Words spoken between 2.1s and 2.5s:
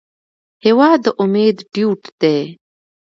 دی.